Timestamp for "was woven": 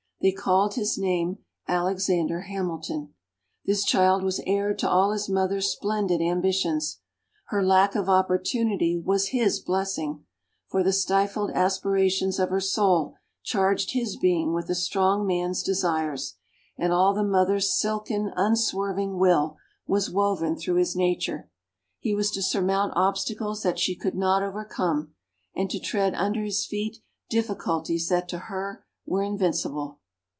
19.87-20.55